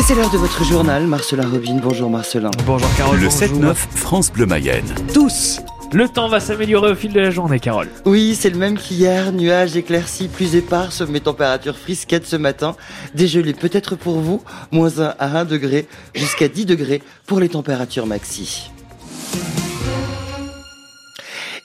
Et 0.00 0.02
c'est 0.02 0.14
l'heure 0.14 0.30
de 0.30 0.38
votre 0.38 0.64
journal, 0.64 1.06
Marcelin 1.06 1.46
Robin. 1.46 1.76
Bonjour 1.82 2.08
Marcelin. 2.08 2.50
Bonjour 2.64 2.88
Carole. 2.96 3.20
Le 3.20 3.28
bonjour. 3.28 3.70
7-9 3.70 3.74
France 3.74 4.32
Bleu 4.32 4.46
Mayenne. 4.46 4.94
Tous 5.12 5.60
le 5.92 6.08
temps 6.08 6.28
va 6.28 6.40
s'améliorer 6.40 6.92
au 6.92 6.94
fil 6.94 7.12
de 7.12 7.20
la 7.20 7.30
journée, 7.30 7.60
Carole. 7.60 7.88
Oui, 8.06 8.34
c'est 8.34 8.48
le 8.48 8.56
même 8.56 8.78
qu'hier. 8.78 9.30
Nuages 9.30 9.76
éclaircis, 9.76 10.28
plus 10.28 10.54
épars, 10.54 10.92
sauf 10.92 11.10
mes 11.10 11.20
températures 11.20 11.76
frisquettes 11.76 12.26
ce 12.26 12.36
matin. 12.36 12.76
Dégelé 13.14 13.52
peut-être 13.52 13.94
pour 13.94 14.20
vous, 14.20 14.42
moins 14.70 15.00
1 15.00 15.14
à 15.18 15.38
1 15.40 15.44
degré, 15.44 15.86
jusqu'à 16.14 16.48
10 16.48 16.64
degrés 16.64 17.02
pour 17.26 17.38
les 17.38 17.50
températures 17.50 18.06
maxi. 18.06 18.70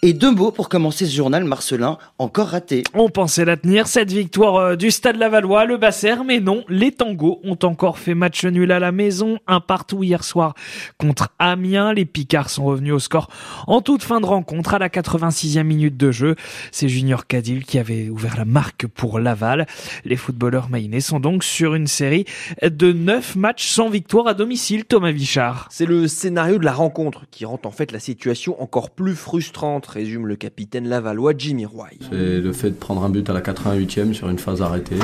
Et 0.01 0.13
deux 0.13 0.31
mots 0.31 0.51
pour 0.51 0.69
commencer 0.69 1.05
ce 1.05 1.15
journal, 1.15 1.43
Marcelin, 1.43 1.97
encore 2.19 2.49
raté. 2.49 2.83
On 2.93 3.09
pensait 3.09 3.45
la 3.45 3.57
tenir, 3.57 3.87
cette 3.87 4.11
victoire 4.11 4.55
euh, 4.55 4.75
du 4.75 4.91
Stade 4.91 5.17
Lavallois, 5.17 5.65
le 5.65 5.77
Basser, 5.77 6.15
mais 6.25 6.39
non, 6.39 6.63
les 6.69 6.91
tangos 6.91 7.39
ont 7.43 7.57
encore 7.63 7.97
fait 7.97 8.13
match 8.13 8.45
nul 8.45 8.71
à 8.71 8.79
la 8.79 8.91
maison, 8.91 9.39
un 9.47 9.59
partout 9.59 10.03
hier 10.03 10.23
soir 10.23 10.53
contre 10.97 11.29
Amiens. 11.39 11.93
Les 11.93 12.05
Picards 12.05 12.49
sont 12.49 12.65
revenus 12.65 12.93
au 12.93 12.99
score 12.99 13.29
en 13.67 13.81
toute 13.81 14.03
fin 14.03 14.21
de 14.21 14.25
rencontre 14.25 14.73
à 14.73 14.79
la 14.79 14.89
86e 14.89 15.63
minute 15.63 15.97
de 15.97 16.11
jeu. 16.11 16.35
C'est 16.71 16.89
Junior 16.89 17.25
Cadil 17.27 17.65
qui 17.65 17.79
avait 17.79 18.09
ouvert 18.09 18.37
la 18.37 18.45
marque 18.45 18.87
pour 18.87 19.19
Laval. 19.19 19.65
Les 20.03 20.15
footballeurs 20.15 20.69
mayennais 20.69 21.01
sont 21.01 21.19
donc 21.19 21.43
sur 21.43 21.75
une 21.75 21.87
série 21.87 22.25
de 22.61 22.91
9 22.91 23.35
matchs 23.35 23.67
sans 23.67 23.89
victoire 23.89 24.27
à 24.27 24.33
domicile, 24.33 24.85
Thomas 24.85 25.11
Vichard. 25.11 25.67
C'est 25.71 25.85
le 25.85 26.07
scénario 26.07 26.57
de 26.57 26.65
la 26.65 26.73
rencontre 26.73 27.23
qui 27.31 27.45
rend 27.45 27.59
en 27.63 27.71
fait 27.71 27.91
la 27.91 27.99
situation 27.99 28.61
encore 28.61 28.91
plus 28.91 29.15
frustrante 29.15 29.84
résume 29.87 30.27
le 30.27 30.35
capitaine 30.35 30.87
lavallois 30.87 31.33
Jimmy 31.37 31.65
Roy. 31.65 31.89
C'est 32.09 32.39
le 32.39 32.53
fait 32.53 32.71
de 32.71 32.75
prendre 32.75 33.03
un 33.03 33.09
but 33.09 33.29
à 33.29 33.33
la 33.33 33.41
88e 33.41 34.13
sur 34.13 34.29
une 34.29 34.39
phase 34.39 34.61
arrêtée. 34.61 34.99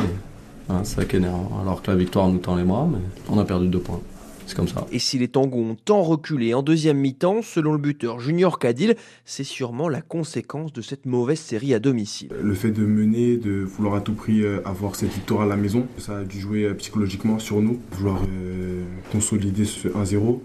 Hein, 0.70 0.82
c'est 0.84 0.96
ça 0.96 1.06
qui 1.06 1.16
est 1.16 1.20
énervant. 1.20 1.60
Alors 1.62 1.82
que 1.82 1.92
la 1.92 1.98
victoire 1.98 2.28
nous 2.30 2.38
tend 2.38 2.56
les 2.56 2.64
bras, 2.64 2.88
mais 2.92 3.00
on 3.30 3.40
a 3.40 3.46
perdu 3.46 3.68
deux 3.68 3.80
points. 3.80 4.02
C'est 4.46 4.56
comme 4.56 4.68
ça. 4.68 4.86
Et 4.92 5.00
si 5.00 5.18
les 5.18 5.28
tangos 5.28 5.60
ont 5.60 5.76
tant 5.76 6.02
reculé 6.02 6.54
en 6.54 6.62
deuxième 6.62 6.98
mi-temps, 6.98 7.42
selon 7.42 7.72
le 7.72 7.78
buteur 7.78 8.20
Junior 8.20 8.60
Cadil, 8.60 8.96
c'est 9.24 9.44
sûrement 9.44 9.88
la 9.88 10.02
conséquence 10.02 10.74
de 10.74 10.82
cette 10.82 11.06
mauvaise 11.06 11.40
série 11.40 11.74
à 11.74 11.80
domicile. 11.80 12.30
Le 12.42 12.54
fait 12.54 12.72
de 12.72 12.86
mener, 12.86 13.38
de 13.38 13.62
vouloir 13.62 13.96
à 13.96 14.02
tout 14.02 14.14
prix 14.14 14.44
euh, 14.44 14.60
avoir 14.66 14.96
cette 14.96 15.14
victoire 15.14 15.42
à 15.42 15.46
la 15.46 15.56
maison, 15.56 15.86
ça 15.98 16.18
a 16.18 16.24
dû 16.24 16.40
jouer 16.40 16.64
euh, 16.66 16.74
psychologiquement 16.74 17.40
sur 17.40 17.62
nous, 17.62 17.80
vouloir 17.92 18.22
euh, 18.24 18.84
consolider 19.12 19.66
ce 19.66 19.88
1-0 19.88 20.40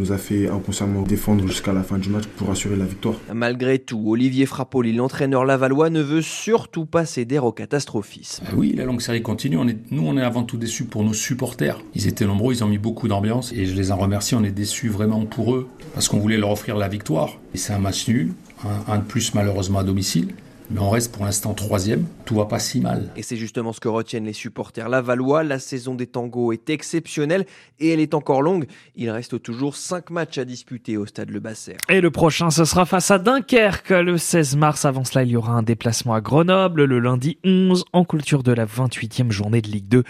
nous 0.00 0.12
a 0.12 0.18
fait 0.18 0.48
inconsciemment 0.48 1.02
défendre 1.02 1.46
jusqu'à 1.46 1.72
la 1.72 1.82
fin 1.82 1.98
du 1.98 2.08
match 2.08 2.24
pour 2.36 2.50
assurer 2.50 2.76
la 2.76 2.86
victoire. 2.86 3.14
Malgré 3.32 3.78
tout, 3.78 4.02
Olivier 4.06 4.46
Frappoli, 4.46 4.92
l'entraîneur 4.92 5.44
lavallois, 5.44 5.90
ne 5.90 6.00
veut 6.00 6.22
surtout 6.22 6.86
pas 6.86 7.04
céder 7.04 7.38
au 7.38 7.52
catastrophisme. 7.52 8.44
Oui, 8.56 8.72
la 8.76 8.84
longue 8.84 9.02
série 9.02 9.22
continue. 9.22 9.58
On 9.58 9.68
est, 9.68 9.76
nous, 9.90 10.02
on 10.06 10.16
est 10.16 10.22
avant 10.22 10.42
tout 10.42 10.56
déçus 10.56 10.84
pour 10.84 11.04
nos 11.04 11.12
supporters. 11.12 11.80
Ils 11.94 12.08
étaient 12.08 12.24
nombreux, 12.24 12.54
ils 12.54 12.64
ont 12.64 12.68
mis 12.68 12.78
beaucoup 12.78 13.08
d'ambiance 13.08 13.52
et 13.52 13.66
je 13.66 13.74
les 13.76 13.92
en 13.92 13.96
remercie. 13.96 14.34
On 14.34 14.42
est 14.42 14.50
déçus 14.50 14.88
vraiment 14.88 15.26
pour 15.26 15.54
eux 15.54 15.68
parce 15.94 16.08
qu'on 16.08 16.18
voulait 16.18 16.38
leur 16.38 16.50
offrir 16.50 16.76
la 16.76 16.88
victoire. 16.88 17.38
Et 17.54 17.58
c'est 17.58 17.74
un 17.74 17.78
match 17.78 18.08
nul, 18.08 18.32
un, 18.64 18.92
un 18.92 18.98
de 18.98 19.04
plus 19.04 19.34
malheureusement 19.34 19.80
à 19.80 19.84
domicile 19.84 20.28
mais 20.70 20.80
on 20.80 20.88
reste 20.88 21.12
pour 21.12 21.24
l'instant 21.24 21.52
troisième. 21.52 22.06
Tout 22.24 22.36
va 22.36 22.46
pas 22.46 22.60
si 22.60 22.80
mal. 22.80 23.10
Et 23.16 23.22
c'est 23.22 23.36
justement 23.36 23.72
ce 23.72 23.80
que 23.80 23.88
retiennent 23.88 24.24
les 24.24 24.32
supporters 24.32 24.88
lavallois. 24.88 25.42
La 25.42 25.58
saison 25.58 25.94
des 25.94 26.06
tangos 26.06 26.52
est 26.52 26.70
exceptionnelle 26.70 27.44
et 27.80 27.90
elle 27.90 27.98
est 27.98 28.14
encore 28.14 28.40
longue. 28.40 28.66
Il 28.94 29.10
reste 29.10 29.42
toujours 29.42 29.74
5 29.74 30.10
matchs 30.10 30.38
à 30.38 30.44
disputer 30.44 30.96
au 30.96 31.06
stade 31.06 31.30
Le 31.30 31.40
Basser. 31.40 31.76
Et 31.88 32.00
le 32.00 32.10
prochain, 32.10 32.50
ce 32.50 32.64
sera 32.64 32.86
face 32.86 33.10
à 33.10 33.18
Dunkerque 33.18 33.90
le 33.90 34.16
16 34.16 34.56
mars. 34.56 34.84
Avant 34.84 35.04
cela, 35.04 35.24
il 35.24 35.30
y 35.30 35.36
aura 35.36 35.54
un 35.54 35.62
déplacement 35.62 36.14
à 36.14 36.20
Grenoble 36.20 36.84
le 36.84 37.00
lundi 37.00 37.38
11 37.44 37.84
en 37.92 38.04
culture 38.04 38.44
de 38.44 38.52
la 38.52 38.64
28e 38.64 39.32
journée 39.32 39.62
de 39.62 39.68
Ligue 39.68 39.88
2. 39.88 40.04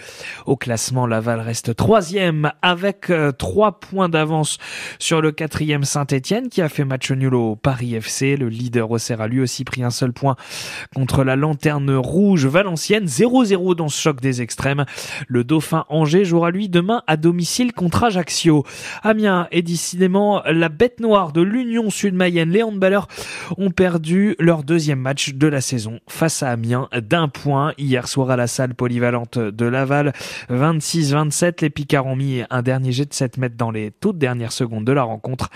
Au 0.45 0.57
classement, 0.57 1.07
Laval 1.07 1.39
reste 1.39 1.75
troisième 1.75 2.51
avec 2.61 3.11
3 3.37 3.67
euh, 3.67 3.71
points 3.71 4.09
d'avance 4.09 4.59
sur 4.99 5.21
le 5.21 5.31
quatrième 5.31 5.85
Saint-Etienne 5.85 6.49
qui 6.49 6.61
a 6.61 6.69
fait 6.69 6.85
match 6.85 7.09
nul 7.11 7.33
au 7.33 7.55
Paris 7.55 7.95
FC. 7.95 8.37
Le 8.37 8.47
leader 8.47 8.91
Auxerre 8.91 9.21
a 9.21 9.27
lui 9.27 9.41
aussi 9.41 9.63
pris 9.63 9.83
un 9.83 9.89
seul 9.89 10.13
point 10.13 10.35
contre 10.93 11.23
la 11.23 11.35
lanterne 11.35 11.95
rouge 11.95 12.45
valencienne. 12.45 13.05
0-0 13.05 13.75
dans 13.75 13.89
ce 13.89 13.99
choc 13.99 14.21
des 14.21 14.41
extrêmes. 14.41 14.85
Le 15.27 15.43
Dauphin 15.43 15.85
Angers 15.89 16.25
jouera 16.25 16.51
lui 16.51 16.69
demain 16.69 17.03
à 17.07 17.17
domicile 17.17 17.73
contre 17.73 18.03
Ajaccio. 18.03 18.63
Amiens 19.03 19.47
est 19.51 19.61
décidément 19.61 20.41
la 20.45 20.69
bête 20.69 20.99
noire 20.99 21.31
de 21.31 21.41
l'Union 21.41 21.89
Sud-Mayenne. 21.89 22.51
Les 22.51 22.63
handballeurs 22.63 23.07
ont 23.57 23.71
perdu 23.71 24.35
leur 24.39 24.63
deuxième 24.63 24.99
match 24.99 25.33
de 25.33 25.47
la 25.47 25.61
saison 25.61 25.99
face 26.07 26.43
à 26.43 26.49
Amiens 26.49 26.87
d'un 26.95 27.27
point 27.27 27.73
hier 27.77 28.07
soir 28.07 28.29
à 28.31 28.35
la 28.35 28.47
salle 28.47 28.75
polyvalente 28.75 29.37
de 29.37 29.65
Laval. 29.65 30.13
26-27, 30.49 31.61
les 31.61 31.69
Picards 31.69 32.07
ont 32.07 32.15
mis 32.15 32.43
un 32.49 32.61
dernier 32.61 32.91
jet 32.91 33.05
de 33.05 33.13
7 33.13 33.37
mètres 33.37 33.57
dans 33.57 33.71
les 33.71 33.91
toutes 33.91 34.17
dernières 34.17 34.51
secondes 34.51 34.85
de 34.85 34.91
la 34.91 35.03
rencontre. 35.03 35.49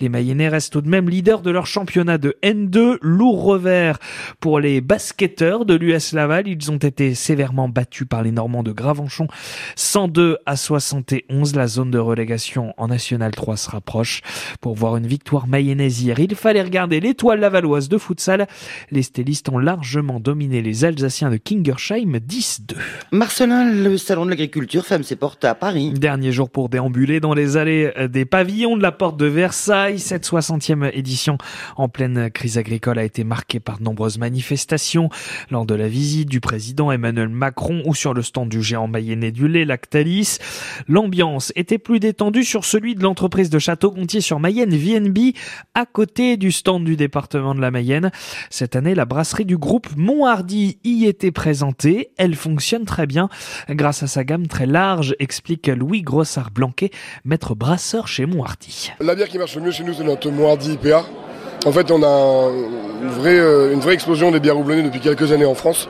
Les 0.00 0.08
Mayennais 0.08 0.48
restent 0.48 0.72
tout 0.72 0.80
de 0.80 0.88
même 0.88 1.08
leaders 1.08 1.42
de 1.42 1.50
leur 1.50 1.66
championnat 1.66 2.18
de 2.18 2.36
N2. 2.42 2.98
Lourd 3.02 3.42
revers 3.42 3.98
pour 4.40 4.60
les 4.60 4.80
basketteurs 4.80 5.64
de 5.64 5.74
l'US 5.74 6.12
Laval, 6.12 6.48
ils 6.48 6.70
ont 6.70 6.76
été 6.76 7.14
sévèrement 7.14 7.68
battus 7.68 8.06
par 8.08 8.22
les 8.22 8.30
Normands 8.30 8.62
de 8.62 8.72
Gravenchon 8.72 9.26
102 9.76 10.38
à 10.46 10.56
71. 10.56 11.54
La 11.54 11.66
zone 11.66 11.90
de 11.90 11.98
relégation 11.98 12.74
en 12.76 12.88
National 12.88 13.32
3 13.32 13.56
se 13.56 13.70
rapproche. 13.70 14.22
Pour 14.60 14.74
voir 14.74 14.96
une 14.96 15.06
victoire 15.06 15.46
mayonnaise 15.46 16.02
hier, 16.02 16.18
il 16.18 16.34
fallait 16.34 16.62
regarder 16.62 17.00
l'étoile 17.00 17.40
lavalloise 17.40 17.88
de 17.88 17.98
futsal. 17.98 18.46
Les 18.90 19.02
stylistes 19.02 19.48
ont 19.48 19.58
largement 19.58 20.20
dominé 20.20 20.62
les 20.62 20.84
Alsaciens 20.84 21.30
de 21.30 21.36
Kingersheim 21.36 22.18
10-2. 22.18 22.74
Marcelin, 23.12 23.70
le 23.72 23.98
salon 23.98 24.24
de 24.24 24.30
l'agriculture 24.30 24.84
ferme 24.84 25.02
ses 25.02 25.16
portes 25.16 25.44
à 25.44 25.54
Paris. 25.54 25.92
Dernier 25.92 26.32
jour 26.32 26.50
pour 26.50 26.68
déambuler 26.68 27.20
dans 27.20 27.34
les 27.34 27.56
allées 27.56 27.92
des 28.08 28.24
pavillons 28.24 28.76
de 28.76 28.82
la 28.82 28.92
porte 28.92 29.16
de 29.16 29.26
Versailles. 29.26 29.98
Cette 29.98 30.26
60e 30.26 30.90
édition 30.92 31.38
en 31.76 31.88
pleine 31.88 32.30
crise 32.30 32.58
agricole 32.58 32.98
a 32.98 33.04
été 33.04 33.24
marquée 33.24 33.60
par 33.60 33.78
de 33.78 33.84
nombreuses 33.84 34.18
manifestations 34.22 35.10
lors 35.50 35.66
de 35.66 35.74
la 35.74 35.88
visite 35.88 36.28
du 36.28 36.40
président 36.40 36.92
Emmanuel 36.92 37.28
Macron 37.28 37.82
ou 37.86 37.94
sur 37.94 38.14
le 38.14 38.22
stand 38.22 38.48
du 38.48 38.62
géant 38.62 38.86
mayennais 38.86 39.32
du 39.32 39.48
lait 39.48 39.64
Lactalis. 39.64 40.38
L'ambiance 40.86 41.52
était 41.56 41.78
plus 41.78 41.98
détendue 41.98 42.44
sur 42.44 42.64
celui 42.64 42.94
de 42.94 43.02
l'entreprise 43.02 43.50
de 43.50 43.58
Château-Gontier 43.58 44.20
sur 44.20 44.38
Mayenne 44.38 44.76
VNB 44.76 45.34
à 45.74 45.86
côté 45.86 46.36
du 46.36 46.52
stand 46.52 46.84
du 46.84 46.94
département 46.94 47.54
de 47.56 47.60
la 47.60 47.72
Mayenne. 47.72 48.12
Cette 48.48 48.76
année, 48.76 48.94
la 48.94 49.06
brasserie 49.06 49.44
du 49.44 49.58
groupe 49.58 49.88
Monthardy 49.96 50.78
y 50.84 51.06
était 51.06 51.32
présentée. 51.32 52.10
Elle 52.16 52.36
fonctionne 52.36 52.84
très 52.84 53.08
bien 53.08 53.28
grâce 53.68 54.04
à 54.04 54.06
sa 54.06 54.22
gamme 54.22 54.46
très 54.46 54.66
large, 54.66 55.16
explique 55.18 55.66
Louis 55.66 56.02
Grossard-Blanquet, 56.02 56.90
maître 57.24 57.56
brasseur 57.56 58.06
chez 58.06 58.26
Monthardy. 58.26 58.92
La 59.00 59.16
bière 59.16 59.28
qui 59.28 59.38
marche 59.38 59.56
le 59.56 59.62
mieux 59.62 59.72
chez 59.72 59.82
nous, 59.82 59.94
c'est 59.94 60.04
notre 60.04 60.30
Monthardy 60.30 60.74
IPA. 60.74 61.04
En 61.64 61.70
fait, 61.70 61.92
on 61.92 62.02
a 62.02 62.50
une 63.02 63.10
vraie, 63.10 63.38
euh, 63.38 63.72
une 63.72 63.78
vraie 63.78 63.94
explosion 63.94 64.32
des 64.32 64.40
bières 64.40 64.58
houblonnées 64.58 64.82
depuis 64.82 64.98
quelques 64.98 65.30
années 65.30 65.44
en 65.44 65.54
France. 65.54 65.88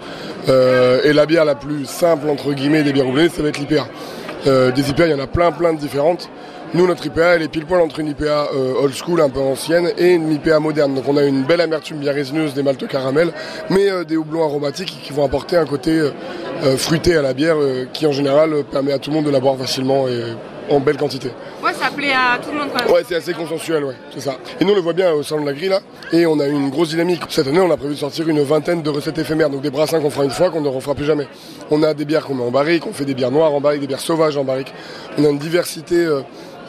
Euh, 0.49 1.00
et 1.03 1.15
la 1.15 1.25
bière 1.25 1.47
la 1.47 1.55
plus 1.55 1.87
simple, 1.87 2.28
entre 2.28 2.53
guillemets, 2.53 2.83
des 2.83 2.93
bières 2.93 3.09
houblonnées, 3.09 3.31
ça 3.31 3.43
va 3.43 3.49
être 3.49 3.59
l'IPA. 3.59 3.87
Euh, 4.47 4.71
des 4.71 4.91
IPA, 4.91 5.06
il 5.06 5.10
y 5.12 5.15
en 5.15 5.19
a 5.19 5.27
plein, 5.27 5.50
plein 5.50 5.72
de 5.72 5.78
différentes. 5.78 6.28
Nous, 6.75 6.87
notre 6.87 7.06
IPA, 7.06 7.37
elle 7.37 7.43
est 7.43 7.49
pile 7.49 7.65
poil 7.65 7.81
entre 7.81 8.00
une 8.00 8.09
IPA 8.09 8.49
euh, 8.55 8.83
old 8.83 8.94
school, 8.94 9.22
un 9.22 9.31
peu 9.31 9.41
ancienne, 9.41 9.88
et 9.97 10.12
une 10.12 10.31
IPA 10.33 10.59
moderne. 10.59 10.94
Donc 10.94 11.05
on 11.09 11.16
a 11.16 11.25
une 11.25 11.44
belle 11.44 11.62
amertume 11.62 11.99
bien 11.99 12.12
résineuse 12.12 12.53
des 12.53 12.62
maltes 12.62 12.87
caramel, 12.87 13.33
mais 13.71 14.04
des 14.06 14.19
houblons 14.19 14.44
aromatiques 14.44 15.00
qui 15.03 15.12
vont 15.15 15.25
apporter 15.25 15.56
un 15.56 15.66
côté 15.66 16.03
fruité 16.77 17.16
à 17.16 17.22
la 17.22 17.34
bière 17.34 17.56
qui, 17.93 18.06
en 18.06 18.12
général, 18.12 18.65
permet 18.71 18.93
à 18.93 18.99
tout 18.99 19.10
le 19.10 19.16
monde 19.16 19.27
de 19.27 19.31
la 19.31 19.41
boire 19.41 19.56
facilement 19.56 20.06
en 20.68 20.80
belle 20.80 20.96
quantité. 20.96 21.30
Ouais, 21.62 21.72
ça 21.72 21.90
plaît 21.90 22.12
à 22.12 22.38
tout 22.38 22.50
le 22.50 22.58
monde 22.58 22.68
quand 22.72 22.84
même. 22.84 22.92
Ouais, 22.92 23.02
c'est 23.06 23.16
assez 23.16 23.32
consensuel, 23.32 23.84
ouais, 23.84 23.94
c'est 24.12 24.20
ça. 24.20 24.36
Et 24.60 24.64
nous, 24.64 24.72
on 24.72 24.74
le 24.74 24.80
voit 24.80 24.92
bien 24.92 25.12
au 25.12 25.22
salon 25.22 25.42
de 25.42 25.46
la 25.46 25.52
grille, 25.52 25.68
là, 25.68 25.80
et 26.12 26.26
on 26.26 26.38
a 26.40 26.46
eu 26.46 26.52
une 26.52 26.70
grosse 26.70 26.90
dynamique. 26.90 27.22
Cette 27.28 27.46
année, 27.46 27.60
on 27.60 27.70
a 27.70 27.76
prévu 27.76 27.94
de 27.94 27.98
sortir 27.98 28.28
une 28.28 28.42
vingtaine 28.42 28.82
de 28.82 28.90
recettes 28.90 29.18
éphémères, 29.18 29.50
donc 29.50 29.62
des 29.62 29.70
brassins 29.70 30.00
qu'on 30.00 30.10
fera 30.10 30.24
une 30.24 30.30
fois, 30.30 30.50
qu'on 30.50 30.60
ne 30.60 30.68
refera 30.68 30.94
plus 30.94 31.04
jamais. 31.04 31.28
On 31.70 31.82
a 31.82 31.94
des 31.94 32.04
bières 32.04 32.26
qu'on 32.26 32.34
met 32.34 32.44
en 32.44 32.50
barrique, 32.50 32.86
on 32.86 32.92
fait 32.92 33.04
des 33.04 33.14
bières 33.14 33.30
noires 33.30 33.53
en 33.53 33.60
barrique, 33.60 33.80
des 33.80 33.86
bières 33.86 34.00
sauvages 34.00 34.36
en 34.36 34.44
barrique. 34.44 34.72
On 35.18 35.24
a 35.24 35.28
une 35.28 35.38
diversité 35.38 36.06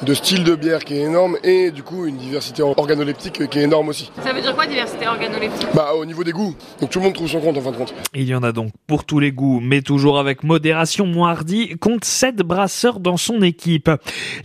de 0.04 0.14
style 0.14 0.44
de 0.44 0.56
bière 0.56 0.84
qui 0.84 0.96
est 0.96 1.04
énorme 1.04 1.38
et 1.44 1.72
du 1.72 1.84
coup 1.84 2.06
une 2.06 2.18
diversité 2.18 2.62
organoleptique 2.62 3.48
qui 3.50 3.60
est 3.60 3.64
énorme 3.64 3.90
aussi. 3.90 4.12
Ça 4.22 4.34
veut 4.34 4.42
dire 4.42 4.54
quoi 4.54 4.66
diversité 4.66 5.08
organoleptique? 5.08 5.68
Bah 5.74 5.92
au 5.96 6.06
niveau 6.06 6.24
des 6.24 6.32
goûts. 6.32 6.56
Donc 6.82 6.90
tout 6.90 7.00
le 7.00 7.06
monde 7.06 7.14
trouve 7.14 7.30
son 7.30 7.40
compte 7.40 7.58
en 7.58 7.62
fin 7.62 7.72
de 7.72 7.78
compte. 7.78 7.94
Il 8.14 8.24
y 8.24 8.36
en 8.36 8.44
a 8.44 8.52
donc 8.52 8.72
pour 8.88 9.06
tous 9.06 9.20
les 9.20 9.32
goûts, 9.32 9.60
mais 9.62 9.82
toujours 9.82 10.20
avec 10.20 10.44
modération. 10.44 11.06
Moirdi 11.06 11.78
compte 11.78 12.04
7 12.04 12.38
brasseurs 12.38 13.00
dans 13.00 13.18
son 13.18 13.42
équipe. 13.42 13.90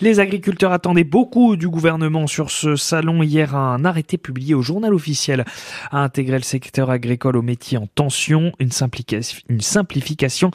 Les 0.01 0.21
agriculteurs 0.21 0.73
attendaient 0.73 1.05
beaucoup 1.05 1.57
du 1.57 1.69
gouvernement 1.69 2.27
sur 2.27 2.51
ce 2.51 2.77
salon. 2.77 3.23
Hier, 3.23 3.57
un 3.57 3.85
arrêté 3.85 4.19
publié 4.19 4.55
au 4.55 4.63
journal 4.63 4.95
officiel 4.95 5.45
a 5.91 6.03
intégré 6.03 6.37
le 6.37 6.45
secteur 6.45 6.91
agricole 6.91 7.37
au 7.37 7.43
métier 7.43 7.79
en 7.79 7.87
tension. 7.87 8.53
Une, 8.59 8.71
une 9.49 9.61
simplification 9.61 10.51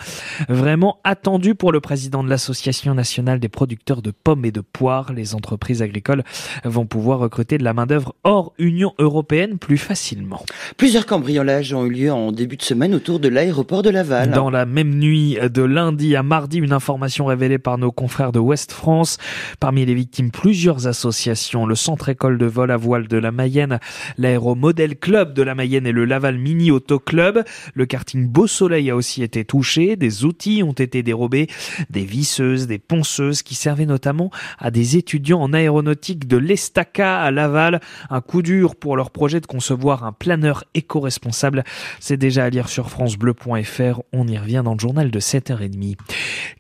vraiment 0.48 1.00
attendue 1.04 1.56
pour 1.56 1.72
le 1.72 1.82
président 1.82 2.24
de 2.24 2.30
l'Association 2.30 2.94
nationale 2.94 3.40
des 3.40 3.50
producteurs 3.50 4.02
de 4.02 4.12
pommes 4.12 4.46
et 4.46 4.52
de 4.52 4.62
pois 4.62 4.93
les 5.16 5.36
entreprises 5.36 5.82
agricoles 5.82 6.24
vont 6.64 6.86
pouvoir 6.86 7.20
recruter 7.20 7.58
de 7.58 7.64
la 7.64 7.74
main-d'œuvre 7.74 8.16
hors 8.24 8.54
Union 8.58 8.94
européenne 9.00 9.58
plus 9.58 9.78
facilement. 9.78 10.44
Plusieurs 10.78 11.06
cambriolages 11.06 11.74
ont 11.74 11.86
eu 11.86 11.90
lieu 11.90 12.12
en 12.12 12.32
début 12.32 12.58
de 12.58 12.62
semaine 12.62 12.94
autour 12.94 13.20
de 13.20 13.28
l'aéroport 13.28 13.82
de 13.82 13.90
Laval. 13.90 14.32
Dans 14.32 14.50
la 14.50 14.66
même 14.66 14.94
nuit 14.96 15.38
de 15.42 15.62
lundi 15.62 16.16
à 16.16 16.24
mardi, 16.24 16.60
une 16.60 16.74
information 16.74 17.26
révélée 17.26 17.58
par 17.58 17.78
nos 17.78 17.92
confrères 17.92 18.32
de 18.32 18.40
Ouest 18.40 18.72
France. 18.72 19.18
Parmi 19.60 19.86
les 19.86 19.94
victimes, 19.94 20.32
plusieurs 20.32 20.88
associations, 20.88 21.66
le 21.66 21.76
Centre 21.76 22.10
École 22.10 22.38
de 22.38 22.46
vol 22.46 22.72
à 22.72 22.78
voile 22.78 23.08
de 23.08 23.18
la 23.18 23.32
Mayenne, 23.32 23.80
l'Aéromodel 24.18 24.98
Club 24.98 25.34
de 25.34 25.42
la 25.42 25.56
Mayenne 25.56 25.88
et 25.88 25.92
le 25.92 26.06
Laval 26.06 26.38
Mini 26.38 26.72
Auto 26.72 27.00
Club. 27.00 27.44
Le 27.74 27.86
karting 27.86 28.28
Beau 28.28 28.48
Soleil 28.48 28.90
a 28.90 28.96
aussi 28.96 29.24
été 29.24 29.46
touché. 29.46 29.96
Des 29.96 30.26
outils 30.26 30.64
ont 30.64 30.74
été 30.74 31.04
dérobés, 31.04 31.48
des 31.90 32.04
visseuses, 32.04 32.68
des 32.68 32.80
ponceuses 32.80 33.42
qui 33.42 33.56
servaient 33.56 33.86
notamment 33.86 34.30
à 34.60 34.72
des 34.72 34.83
étudiants 34.98 35.42
en 35.42 35.54
aéronautique 35.54 36.28
de 36.28 36.38
l'Estaca 36.38 37.22
à 37.22 37.32
Laval. 37.32 37.80
Un 38.10 38.22
coup 38.22 38.42
dur 38.42 38.76
pour 38.76 38.96
leur 38.96 39.12
projet 39.12 39.40
de 39.40 39.46
concevoir 39.46 40.04
un 40.04 40.12
planeur 40.12 40.64
éco-responsable. 40.74 41.64
C'est 42.00 42.18
déjà 42.18 42.46
à 42.46 42.50
lire 42.50 42.70
sur 42.70 42.90
francebleu.fr. 42.90 44.02
On 44.12 44.28
y 44.28 44.38
revient 44.38 44.62
dans 44.64 44.74
le 44.74 44.80
journal 44.80 45.12
de 45.12 45.20
7h30. 45.20 45.98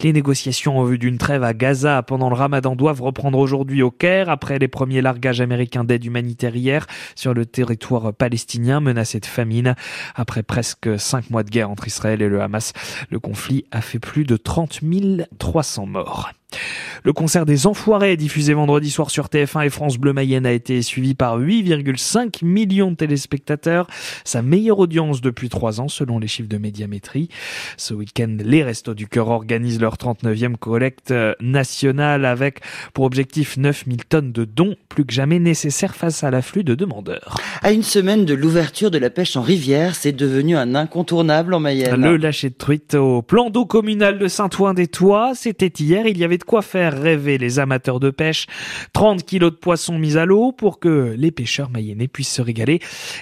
Les 0.01 0.13
négociations 0.13 0.79
en 0.79 0.83
vue 0.83 0.97
d'une 0.97 1.17
trêve 1.17 1.43
à 1.43 1.53
Gaza 1.53 2.01
pendant 2.03 2.29
le 2.29 2.35
ramadan 2.35 2.75
doivent 2.75 3.01
reprendre 3.01 3.37
aujourd'hui 3.37 3.81
au 3.81 3.91
Caire 3.91 4.29
après 4.29 4.59
les 4.59 4.67
premiers 4.67 5.01
largages 5.01 5.41
américains 5.41 5.83
d'aide 5.83 6.05
humanitaire 6.05 6.55
hier 6.55 6.87
sur 7.15 7.33
le 7.33 7.45
territoire 7.45 8.13
palestinien 8.13 8.79
menacé 8.79 9.19
de 9.19 9.25
famine. 9.25 9.75
Après 10.15 10.43
presque 10.43 10.99
cinq 10.99 11.29
mois 11.29 11.43
de 11.43 11.49
guerre 11.49 11.69
entre 11.69 11.87
Israël 11.87 12.21
et 12.21 12.29
le 12.29 12.41
Hamas, 12.41 12.73
le 13.09 13.19
conflit 13.19 13.65
a 13.71 13.81
fait 13.81 13.99
plus 13.99 14.23
de 14.23 14.37
30 14.37 14.81
300 15.39 15.85
morts. 15.85 16.31
Le 17.03 17.11
concert 17.11 17.45
des 17.45 17.67
Enfoirés, 17.67 18.15
diffusé 18.15 18.53
vendredi 18.53 18.89
soir 18.89 19.09
sur 19.09 19.27
TF1 19.27 19.65
et 19.65 19.69
France 19.69 19.97
Bleu 19.97 20.13
Mayenne, 20.13 20.45
a 20.45 20.53
été 20.53 20.81
suivi 20.81 21.15
par 21.15 21.37
8,5 21.37 22.45
millions 22.45 22.91
de 22.91 22.95
téléspectateurs, 22.95 23.87
sa 24.23 24.41
meilleure 24.41 24.79
audience 24.79 25.19
depuis 25.19 25.49
trois 25.49 25.81
ans 25.81 25.89
selon 25.89 26.17
les 26.17 26.27
chiffres 26.27 26.47
de 26.47 26.57
médiamétrie. 26.57 27.27
Ce 27.75 27.93
week-end, 27.93 28.37
les 28.39 28.63
Restos 28.63 28.93
du 28.93 29.07
Cœur 29.07 29.27
organisent 29.29 29.81
leur 29.81 29.95
39e 29.95 30.55
collecte 30.55 31.13
nationale 31.41 32.25
avec 32.25 32.61
pour 32.93 33.03
objectif 33.03 33.57
9000 33.57 34.05
tonnes 34.05 34.31
de 34.31 34.45
dons, 34.45 34.75
plus 34.87 35.05
que 35.05 35.13
jamais 35.13 35.39
nécessaires 35.39 35.95
face 35.95 36.23
à 36.23 36.31
l'afflux 36.31 36.63
de 36.63 36.75
demandeurs. 36.75 37.35
À 37.61 37.71
une 37.71 37.83
semaine 37.83 38.23
de 38.23 38.33
l'ouverture 38.33 38.91
de 38.91 38.97
la 38.97 39.09
pêche 39.09 39.35
en 39.35 39.41
rivière, 39.41 39.95
c'est 39.95 40.11
devenu 40.13 40.55
un 40.55 40.75
incontournable 40.75 41.53
en 41.53 41.59
Mayenne. 41.59 42.01
Le 42.01 42.17
lâcher 42.17 42.49
de 42.49 42.55
truite 42.55 42.93
au 42.93 43.21
plan 43.21 43.49
d'eau 43.49 43.65
communal 43.65 44.19
de 44.19 44.27
Saint-Ouen-des-Toits, 44.27 45.33
c'était 45.35 45.67
hier, 45.67 46.07
il 46.07 46.17
y 46.17 46.23
avait 46.23 46.37
de 46.43 46.45
quoi 46.45 46.61
faire 46.61 47.01
rêver 47.01 47.37
les 47.37 47.59
amateurs 47.59 48.01
de 48.01 48.09
pêche. 48.09 48.47
30 48.91 49.23
kilos 49.23 49.51
de 49.51 49.55
poissons 49.55 49.97
mis 49.97 50.17
à 50.17 50.25
l'eau 50.25 50.51
pour 50.51 50.79
que 50.79 51.15
les 51.17 51.31
pêcheurs 51.31 51.69
mayennais 51.69 52.09
puissent 52.09 52.33
se 52.33 52.41
régaler 52.41 52.79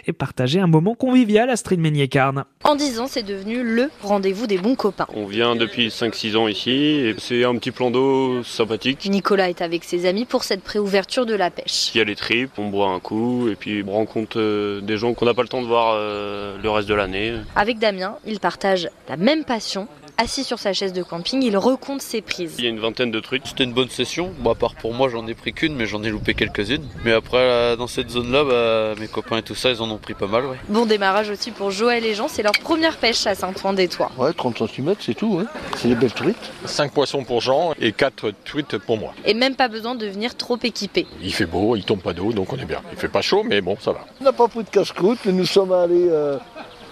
et 0.07 0.12
partager 0.13 0.59
un 0.59 0.68
moment 0.68 0.95
convivial 0.95 1.51
à 1.51 1.56
Street 1.56 1.77
Ménier-Carne. 1.77 2.45
En 2.63 2.75
10 2.75 3.00
ans, 3.00 3.07
c'est 3.07 3.23
devenu 3.23 3.63
le 3.63 3.91
rendez-vous 4.01 4.47
des 4.47 4.57
bons 4.57 4.75
copains. 4.75 5.06
On 5.13 5.25
vient 5.27 5.56
depuis 5.56 5.89
5-6 5.89 6.35
ans 6.35 6.47
ici 6.47 6.71
et 6.71 7.15
c'est 7.19 7.44
un 7.44 7.56
petit 7.56 7.71
plan 7.71 7.91
d'eau 7.91 8.44
sympathique. 8.44 9.07
Nicolas 9.07 9.50
est 9.50 9.62
avec 9.62 9.83
ses 9.83 10.07
amis 10.07 10.25
pour 10.25 10.44
cette 10.44 10.63
préouverture 10.63 11.27
de 11.27 11.35
la 11.35 11.51
pêche. 11.51 11.94
Il 11.94 12.00
y 12.00 12.01
a 12.01 12.03
les 12.03 12.15
tripes, 12.15 12.57
on 12.57 12.69
boit 12.69 12.89
un 12.89 13.00
coup 13.00 13.50
et 13.50 13.56
puis 13.56 13.83
on 13.88 13.91
rencontre 13.91 14.39
euh, 14.39 14.81
des 14.81 14.97
gens 14.97 15.13
qu'on 15.13 15.25
n'a 15.25 15.35
pas 15.35 15.44
le 15.44 15.47
temps 15.47 15.62
de 15.62 15.67
voir 15.67 15.94
euh, 15.95 16.57
le 16.62 16.69
reste 16.71 16.89
de 16.89 16.95
l'année. 16.95 17.35
Avec 17.56 17.77
Damien, 17.77 18.15
il 18.25 18.39
partage 18.39 18.89
la 19.07 19.17
même 19.17 19.44
passion, 19.44 19.88
Assis 20.21 20.44
sur 20.44 20.59
sa 20.59 20.71
chaise 20.71 20.94
de 20.94 21.01
camping, 21.01 21.41
il 21.41 21.57
recompte 21.57 22.03
ses 22.03 22.21
prises. 22.21 22.53
Il 22.59 22.63
y 22.63 22.68
a 22.68 22.69
une 22.69 22.79
vingtaine 22.79 23.09
de 23.09 23.19
trucs. 23.19 23.41
C'était 23.47 23.63
une 23.63 23.73
bonne 23.73 23.89
session. 23.89 24.31
Bon, 24.38 24.51
à 24.51 24.56
part 24.56 24.75
pour 24.75 24.94
moi, 24.94 25.09
j'en 25.09 25.25
ai 25.25 25.33
pris 25.33 25.51
qu'une, 25.51 25.75
mais 25.75 25.88
j'en 25.88 26.03
ai 26.03 26.12
loupé 26.12 26.35
quelques-unes. 26.35 26.88
Mais 27.03 27.12
après, 27.12 27.75
dans 27.75 27.88
cette 27.88 28.12
zone-là, 28.12 28.44
bah, 28.44 29.01
mes 29.01 29.07
copains 29.07 29.38
et 29.38 29.41
tout 29.41 29.56
ça, 29.56 29.71
ils 29.71 29.81
en 29.81 29.89
ont 29.89 29.97
pris 29.97 30.13
pas 30.13 30.27
mal. 30.27 30.45
Ouais. 30.45 30.57
Bon 30.69 30.85
démarrage 30.85 31.31
aussi 31.31 31.50
pour 31.50 31.71
Joël 31.71 32.06
et 32.06 32.13
Jean. 32.13 32.27
C'est 32.27 32.44
leur 32.44 32.51
première 32.51 32.97
pêche 32.97 33.25
à 33.25 33.33
Saint-Ouen-des-Toits. 33.33 34.12
Ouais, 34.15 34.31
30 34.31 34.69
cm, 34.69 34.94
c'est 35.00 35.15
tout. 35.15 35.38
Ouais. 35.38 35.45
C'est 35.77 35.88
des 35.88 35.95
belles 35.95 36.13
truites. 36.13 36.51
5 36.65 36.91
poissons 36.91 37.24
pour 37.24 37.41
Jean 37.41 37.74
et 37.81 37.91
4 37.91 38.31
truites 38.45 38.77
pour 38.77 39.00
moi. 39.00 39.15
Et 39.25 39.33
même 39.33 39.56
pas 39.56 39.69
besoin 39.69 39.95
de 39.95 40.06
venir 40.06 40.38
trop 40.38 40.59
équipé. 40.62 41.07
Il 41.24 41.33
fait 41.33 41.47
beau, 41.47 41.75
il 41.75 41.83
tombe 41.83 42.01
pas 42.01 42.13
d'eau, 42.13 42.31
donc 42.31 42.53
on 42.53 42.57
est 42.57 42.65
bien. 42.65 42.83
Il 42.91 43.00
fait 43.00 43.07
pas 43.07 43.24
chaud, 43.24 43.41
mais 43.44 43.62
bon, 43.62 43.75
ça 43.79 43.91
va. 43.91 44.06
On 44.19 44.25
n'a 44.25 44.33
pas 44.33 44.47
pris 44.47 44.63
de 44.63 44.69
casse-croûte, 44.69 45.17
mais 45.25 45.31
nous 45.31 45.47
sommes 45.47 45.71
allés. 45.71 46.09
Euh 46.12 46.38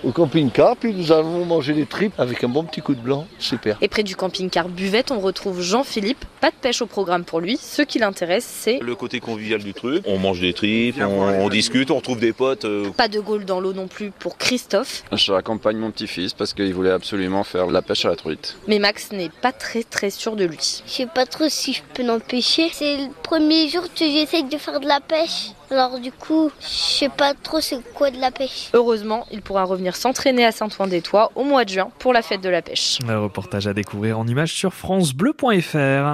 au 0.04 0.12
camping-car, 0.12 0.78
puis 0.78 0.94
nous 0.94 1.12
avons 1.12 1.46
mangé 1.46 1.74
des 1.74 1.86
tripes 1.86 2.19
avec 2.19 2.44
un 2.44 2.50
bon 2.50 2.63
petit 2.63 2.81
coup 2.81 2.96
de 2.96 3.01
blanc, 3.01 3.28
super. 3.38 3.78
Et 3.81 3.88
près 3.88 4.04
du 4.04 4.16
camping-car 4.16 4.69
Buvette, 4.69 5.12
on 5.12 5.19
retrouve 5.19 5.62
Jean-Philippe. 5.62 6.24
Pas 6.42 6.51
de 6.51 6.56
pêche 6.56 6.81
au 6.81 6.86
programme 6.86 7.24
pour 7.24 7.40
lui. 7.40 7.57
Ce 7.57 7.81
qui 7.81 8.00
l'intéresse, 8.00 8.46
c'est 8.46 8.80
le 8.80 8.96
côté 8.96 9.19
convivial 9.19 9.62
du 9.62 9.74
truc. 9.74 10.04
On 10.06 10.18
mange 10.18 10.42
des 10.42 10.54
tripes, 10.54 11.01
on, 11.01 11.50
discute, 11.50 11.92
on 11.92 11.98
retrouve 11.98 12.19
des 12.19 12.34
potes. 12.34 12.66
Euh. 12.66 12.90
Pas 12.92 13.07
de 13.07 13.19
Gaulle 13.19 13.46
dans 13.46 13.60
l'eau 13.60 13.74
non 13.74 13.88
plus 13.88 14.12
pour 14.12 14.38
Christophe. 14.38 15.04
Je 15.12 15.31
raccompagne 15.31 15.78
mon 15.78 15.92
petit-fils 15.92 16.34
parce 16.34 16.54
qu'il 16.54 16.74
voulait 16.74 16.92
absolument 16.92 17.44
faire 17.44 17.68
la 17.68 17.81
pêche 17.81 18.06
à 18.06 18.10
la 18.10 18.16
truite. 18.16 18.57
Mais 18.68 18.80
Max 18.80 19.12
n'est 19.12 19.30
pas 19.30 19.51
très 19.51 19.84
très 19.84 20.10
sûr 20.10 20.36
de 20.36 20.46
lui. 20.46 20.81
Je 20.86 20.92
sais 20.92 21.06
pas 21.07 21.25
trop 21.25 21.50
si 21.50 21.74
je 21.74 21.81
peux 21.94 22.04
l'empêcher. 22.04 22.69
C'est 22.72 22.98
le 22.98 23.10
premier 23.24 23.68
jour 23.68 23.84
que 23.84 24.06
j'essaye 24.06 24.44
de 24.44 24.57
faire 24.57 24.80
de 24.80 24.88
la 24.88 25.00
pêche. 25.00 25.51
Alors 25.71 26.00
du 26.00 26.12
coup, 26.12 26.51
je 26.60 26.66
sais 26.66 27.10
pas 27.10 27.33
trop 27.36 27.62
c'est 27.62 27.77
quoi 27.94 28.10
de 28.10 28.18
la 28.19 28.31
pêche. 28.31 28.69
Heureusement, 28.74 29.27
il 29.31 29.42
pourra 29.42 29.66
revenir 29.66 29.95
s'entraîner 29.95 30.45
à 30.45 30.51
Saint-Ouen-des-Toits 30.51 31.31
au 31.36 31.44
mois 31.44 31.63
de 31.63 31.69
juin 31.69 31.89
pour 32.00 32.12
la 32.12 32.24
fête 32.24 32.42
de 32.42 32.50
la 32.50 32.63
pêche. 32.63 32.98
Un 33.07 33.19
reportage 33.19 33.68
à 33.68 33.74
découvrir 33.74 34.18
en 34.18 34.25
images 34.25 34.54
sur 34.54 34.74
francebleu.fr. 34.74 36.07